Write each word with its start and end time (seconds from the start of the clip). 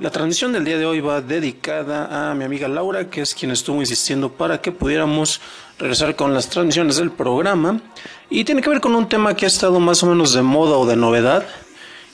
La 0.00 0.08
transmisión 0.10 0.54
del 0.54 0.64
día 0.64 0.78
de 0.78 0.86
hoy 0.86 1.00
va 1.00 1.20
dedicada 1.20 2.30
a 2.30 2.34
mi 2.34 2.44
amiga 2.44 2.66
Laura, 2.68 3.10
que 3.10 3.20
es 3.20 3.34
quien 3.34 3.50
estuvo 3.50 3.80
insistiendo 3.80 4.32
para 4.32 4.58
que 4.62 4.72
pudiéramos 4.72 5.42
regresar 5.78 6.16
con 6.16 6.32
las 6.32 6.48
transmisiones 6.48 6.96
del 6.96 7.10
programa. 7.10 7.82
Y 8.30 8.44
tiene 8.44 8.62
que 8.62 8.70
ver 8.70 8.80
con 8.80 8.94
un 8.94 9.10
tema 9.10 9.36
que 9.36 9.44
ha 9.44 9.48
estado 9.48 9.78
más 9.78 10.02
o 10.02 10.06
menos 10.06 10.32
de 10.32 10.40
moda 10.40 10.78
o 10.78 10.86
de 10.86 10.96
novedad 10.96 11.46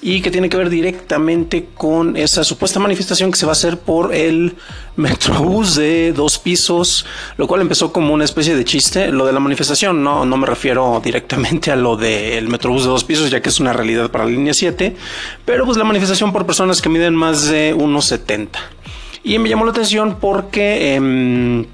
y 0.02 0.20
que 0.20 0.30
tiene 0.30 0.48
que 0.48 0.56
ver 0.56 0.68
directamente 0.68 1.68
con 1.74 2.16
esa 2.16 2.44
supuesta 2.44 2.78
manifestación 2.78 3.30
que 3.30 3.38
se 3.38 3.46
va 3.46 3.52
a 3.52 3.54
hacer 3.54 3.78
por 3.78 4.14
el 4.14 4.54
Metrobús 4.96 5.74
de 5.74 6.12
dos 6.12 6.38
pisos, 6.38 7.06
lo 7.36 7.46
cual 7.46 7.62
empezó 7.62 7.92
como 7.92 8.12
una 8.12 8.24
especie 8.24 8.54
de 8.54 8.64
chiste. 8.64 9.10
Lo 9.10 9.26
de 9.26 9.32
la 9.32 9.40
manifestación 9.40 10.02
no, 10.04 10.26
no 10.26 10.36
me 10.36 10.46
refiero 10.46 11.00
directamente 11.02 11.70
a 11.70 11.76
lo 11.76 11.96
del 11.96 12.48
Metrobús 12.48 12.82
de 12.82 12.90
dos 12.90 13.04
pisos, 13.04 13.30
ya 13.30 13.40
que 13.40 13.48
es 13.48 13.58
una 13.58 13.72
realidad 13.72 14.10
para 14.10 14.24
la 14.24 14.30
línea 14.30 14.54
7, 14.54 14.94
pero 15.44 15.64
pues 15.64 15.78
la 15.78 15.84
manifestación 15.84 16.32
por 16.32 16.46
personas 16.46 16.82
que 16.82 16.88
miden 16.88 17.14
más 17.14 17.48
de 17.48 17.74
1,70. 17.74 18.48
Y 19.24 19.38
me 19.38 19.48
llamó 19.48 19.64
la 19.64 19.70
atención 19.70 20.18
porque... 20.20 20.94
Em, 20.94 21.66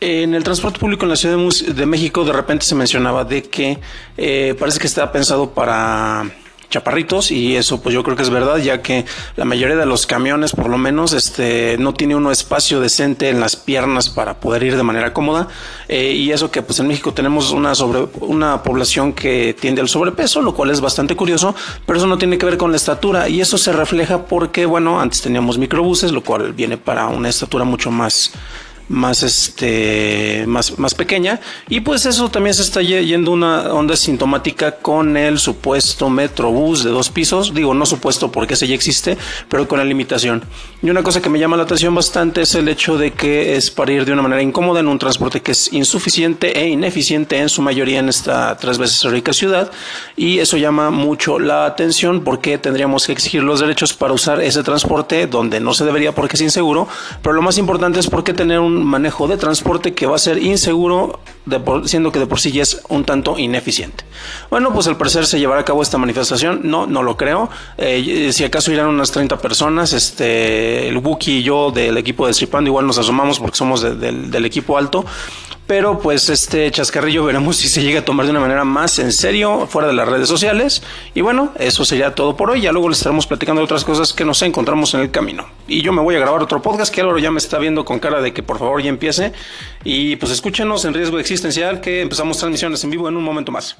en 0.00 0.34
el 0.34 0.44
transporte 0.44 0.78
público 0.78 1.06
en 1.06 1.08
la 1.08 1.16
Ciudad 1.16 1.38
de, 1.38 1.86
México 1.86 2.24
de 2.24 2.32
repente 2.34 2.66
se 2.66 2.74
mencionaba 2.74 3.24
de 3.24 3.42
que 3.42 3.78
eh, 4.18 4.54
parece 4.58 4.78
que 4.78 4.86
está 4.86 5.10
pensado 5.10 5.50
para 5.54 6.30
chaparritos 6.70 7.30
y 7.30 7.56
eso 7.56 7.80
pues 7.80 7.94
yo 7.94 8.02
creo 8.02 8.16
que 8.16 8.22
es 8.22 8.30
verdad 8.30 8.56
ya 8.58 8.82
que 8.82 9.04
la 9.36 9.44
mayoría 9.44 9.76
de 9.76 9.86
los 9.86 10.06
camiones 10.06 10.52
por 10.52 10.68
lo 10.68 10.78
menos 10.78 11.12
este 11.12 11.76
no 11.78 11.94
tiene 11.94 12.16
uno 12.16 12.30
espacio 12.30 12.80
decente 12.80 13.28
en 13.28 13.40
las 13.40 13.56
piernas 13.56 14.08
para 14.08 14.34
poder 14.40 14.62
ir 14.62 14.76
de 14.76 14.82
manera 14.82 15.12
cómoda. 15.12 15.48
Eh, 15.88 16.12
y 16.12 16.32
eso 16.32 16.50
que 16.50 16.62
pues 16.62 16.78
en 16.80 16.88
México 16.88 17.12
tenemos 17.12 17.50
una 17.50 17.74
sobre 17.74 18.06
una 18.20 18.62
población 18.62 19.12
que 19.12 19.54
tiende 19.58 19.80
al 19.80 19.88
sobrepeso 19.88 20.40
lo 20.40 20.54
cual 20.54 20.70
es 20.70 20.80
bastante 20.80 21.14
curioso 21.14 21.54
pero 21.84 21.98
eso 21.98 22.06
no 22.06 22.16
tiene 22.16 22.38
que 22.38 22.46
ver 22.46 22.56
con 22.56 22.70
la 22.70 22.76
estatura 22.76 23.28
y 23.28 23.40
eso 23.40 23.58
se 23.58 23.72
refleja 23.72 24.26
porque 24.26 24.64
bueno 24.64 25.00
antes 25.00 25.20
teníamos 25.20 25.58
microbuses 25.58 26.12
lo 26.12 26.22
cual 26.22 26.52
viene 26.52 26.78
para 26.78 27.08
una 27.08 27.28
estatura 27.28 27.64
mucho 27.64 27.90
más 27.90 28.32
más 28.88 29.22
este 29.22 30.44
más, 30.46 30.78
más 30.78 30.94
pequeña. 30.94 31.40
Y 31.68 31.80
pues 31.80 32.06
eso 32.06 32.30
también 32.30 32.54
se 32.54 32.62
está 32.62 32.82
yendo 32.82 33.30
una 33.30 33.72
onda 33.72 33.96
sintomática 33.96 34.76
con 34.76 35.16
el 35.16 35.38
supuesto 35.38 36.10
metrobús 36.10 36.84
de 36.84 36.90
dos 36.90 37.10
pisos. 37.10 37.54
Digo 37.54 37.74
no 37.74 37.86
supuesto 37.86 38.30
porque 38.30 38.54
ese 38.54 38.66
ya 38.66 38.74
existe 38.74 39.16
pero 39.48 39.66
con 39.68 39.78
la 39.78 39.84
limitación. 39.84 40.42
Y 40.82 40.90
una 40.90 41.02
cosa 41.02 41.22
que 41.22 41.30
me 41.30 41.38
llama 41.38 41.56
la 41.56 41.64
atención 41.64 41.94
bastante 41.94 42.42
es 42.42 42.54
el 42.54 42.68
hecho 42.68 42.98
de 42.98 43.12
que 43.12 43.56
es 43.56 43.70
para 43.70 43.92
ir 43.92 44.04
de 44.04 44.12
una 44.12 44.22
manera 44.22 44.42
incómoda 44.42 44.80
en 44.80 44.88
un 44.88 44.98
transporte 44.98 45.40
que 45.40 45.52
es 45.52 45.72
insuficiente 45.72 46.58
e 46.58 46.68
ineficiente 46.68 47.38
en 47.38 47.48
su 47.48 47.62
mayoría 47.62 48.00
en 48.00 48.08
esta 48.08 48.56
tres 48.56 48.78
veces 48.78 49.02
rica 49.10 49.32
ciudad. 49.32 49.70
Y 50.16 50.38
eso 50.38 50.56
llama 50.56 50.90
mucho 50.90 51.38
la 51.38 51.66
atención 51.66 52.22
porque 52.22 52.58
tendríamos 52.58 53.06
que 53.06 53.12
exigir 53.12 53.42
los 53.42 53.60
derechos 53.60 53.94
para 53.94 54.12
usar 54.12 54.40
ese 54.40 54.62
transporte 54.62 55.26
donde 55.26 55.60
no 55.60 55.74
se 55.74 55.84
debería 55.84 56.14
porque 56.14 56.36
es 56.36 56.42
inseguro. 56.42 56.88
Pero 57.22 57.34
lo 57.34 57.42
más 57.42 57.58
importante 57.58 58.00
es 58.00 58.08
porque 58.08 58.32
tener 58.32 58.60
un 58.60 58.73
manejo 58.82 59.28
de 59.28 59.36
transporte 59.36 59.94
que 59.94 60.06
va 60.06 60.16
a 60.16 60.18
ser 60.18 60.38
inseguro, 60.38 61.20
siendo 61.84 62.10
que 62.10 62.18
de 62.18 62.26
por 62.26 62.40
sí 62.40 62.50
ya 62.50 62.62
es 62.62 62.80
un 62.88 63.04
tanto 63.04 63.38
ineficiente. 63.38 64.04
Bueno, 64.50 64.72
pues 64.72 64.86
al 64.86 64.96
parecer 64.96 65.26
se 65.26 65.38
llevará 65.38 65.60
a 65.60 65.64
cabo 65.64 65.82
esta 65.82 65.98
manifestación, 65.98 66.60
no, 66.64 66.86
no 66.86 67.02
lo 67.02 67.16
creo. 67.16 67.50
Eh, 67.76 68.30
si 68.32 68.44
acaso 68.44 68.72
irán 68.72 68.88
unas 68.88 69.10
30 69.10 69.38
personas, 69.38 69.92
este, 69.92 70.88
el 70.88 70.98
Wookie 70.98 71.38
y 71.38 71.42
yo 71.42 71.70
del 71.70 71.96
equipo 71.98 72.26
de 72.26 72.34
Stripando 72.34 72.68
igual 72.68 72.86
nos 72.86 72.98
asomamos 72.98 73.38
porque 73.38 73.56
somos 73.56 73.82
del 73.82 74.44
equipo 74.44 74.78
alto. 74.78 75.04
Pero 75.66 75.98
pues 75.98 76.28
este 76.28 76.70
chascarrillo 76.70 77.24
veremos 77.26 77.56
si 77.56 77.68
se 77.68 77.82
llega 77.82 78.00
a 78.00 78.04
tomar 78.04 78.26
de 78.26 78.30
una 78.30 78.40
manera 78.40 78.64
más 78.64 78.98
en 78.98 79.12
serio 79.12 79.66
fuera 79.66 79.88
de 79.88 79.94
las 79.94 80.08
redes 80.08 80.28
sociales. 80.28 80.82
Y 81.14 81.20
bueno, 81.20 81.52
eso 81.58 81.84
sería 81.84 82.14
todo 82.14 82.36
por 82.36 82.50
hoy. 82.50 82.60
Ya 82.60 82.72
luego 82.72 82.88
les 82.88 82.98
estaremos 82.98 83.26
platicando 83.26 83.60
de 83.60 83.64
otras 83.64 83.84
cosas 83.84 84.12
que 84.12 84.24
nos 84.24 84.42
encontramos 84.42 84.94
en 84.94 85.00
el 85.00 85.10
camino. 85.10 85.46
Y 85.66 85.82
yo 85.82 85.92
me 85.92 86.02
voy 86.02 86.16
a 86.16 86.18
grabar 86.18 86.42
otro 86.42 86.60
podcast 86.60 86.94
que 86.94 87.00
Álvaro 87.00 87.18
ya 87.18 87.30
me 87.30 87.38
está 87.38 87.58
viendo 87.58 87.84
con 87.84 87.98
cara 87.98 88.20
de 88.20 88.32
que 88.32 88.42
por 88.42 88.58
favor 88.58 88.82
ya 88.82 88.90
empiece. 88.90 89.32
Y 89.82 90.16
pues 90.16 90.30
escúchenos 90.32 90.84
en 90.84 90.94
riesgo 90.94 91.18
existencial 91.18 91.80
que 91.80 92.02
empezamos 92.02 92.38
transmisiones 92.38 92.84
en 92.84 92.90
vivo 92.90 93.08
en 93.08 93.16
un 93.16 93.24
momento 93.24 93.50
más. 93.50 93.76